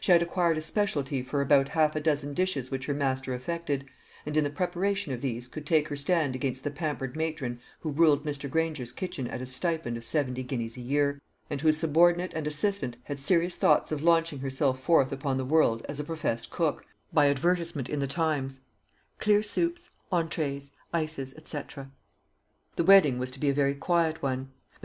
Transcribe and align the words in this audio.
She 0.00 0.10
had 0.10 0.22
acquired 0.22 0.56
a 0.56 0.62
specialty 0.62 1.20
for 1.20 1.42
about 1.42 1.68
half 1.68 1.94
a 1.94 2.00
dozen 2.00 2.32
dishes 2.32 2.70
which 2.70 2.86
her 2.86 2.94
master 2.94 3.34
affected, 3.34 3.84
and 4.24 4.34
in 4.34 4.42
the 4.42 4.48
preparation 4.48 5.12
of 5.12 5.20
these 5.20 5.46
could 5.48 5.66
take 5.66 5.88
her 5.88 5.96
stand 5.96 6.34
against 6.34 6.64
the 6.64 6.70
pampered 6.70 7.14
matron 7.14 7.60
who 7.80 7.90
ruled 7.90 8.24
Mr. 8.24 8.48
Granger's 8.48 8.90
kitchen 8.90 9.26
at 9.26 9.42
a 9.42 9.44
stipend 9.44 9.98
of 9.98 10.02
seventy 10.04 10.42
guineas 10.42 10.78
a 10.78 10.80
year, 10.80 11.20
and 11.50 11.60
whose 11.60 11.76
subordinate 11.76 12.32
and 12.34 12.46
assistant 12.46 12.96
had 13.04 13.20
serious 13.20 13.56
thoughts 13.56 13.92
of 13.92 14.02
launching 14.02 14.38
herself 14.38 14.80
forth 14.82 15.12
upon 15.12 15.36
the 15.36 15.44
world 15.44 15.84
as 15.90 16.00
a 16.00 16.04
professed 16.04 16.48
cook, 16.50 16.86
by 17.12 17.28
advertisement 17.28 17.90
in 17.90 18.00
the 18.00 18.06
Times 18.06 18.62
"clear 19.18 19.42
soups, 19.42 19.90
entrées, 20.10 20.70
ices, 20.94 21.34
&c." 21.44 21.60
The 22.76 22.84
wedding 22.84 23.18
was 23.18 23.30
to 23.32 23.38
be 23.38 23.50
a 23.50 23.52
very 23.52 23.74
quiet 23.74 24.22
one. 24.22 24.52
Mr. 24.82 24.84